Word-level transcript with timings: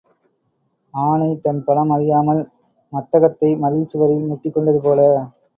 ஆனை 0.93 1.27
தன் 1.37 1.61
பலம் 1.63 1.91
அறியாமல் 1.91 2.41
மத்தகத்தை 2.93 3.51
மதில் 3.59 3.87
சுவரில் 3.87 4.27
முட்டிக் 4.27 4.53
கொண்டது 4.53 4.81
போல. 4.81 4.99